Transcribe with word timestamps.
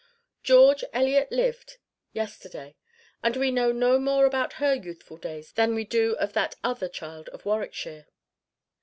George 0.41 0.83
Eliot 0.93 1.31
lived 1.31 1.77
yesterday, 2.11 2.75
and 3.21 3.37
we 3.37 3.51
know 3.51 3.71
no 3.71 3.99
more 3.99 4.25
about 4.25 4.53
her 4.53 4.73
youthful 4.73 5.17
days 5.17 5.51
than 5.51 5.75
we 5.75 5.83
do 5.85 6.13
of 6.15 6.33
that 6.33 6.55
other 6.63 6.89
child 6.89 7.29
of 7.29 7.45
Warwickshire. 7.45 8.07